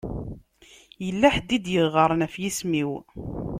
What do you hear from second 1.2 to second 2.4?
ḥedd i d-yeɣɣaren ɣef